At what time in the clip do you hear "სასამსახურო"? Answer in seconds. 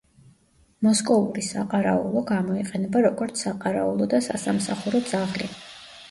4.29-5.03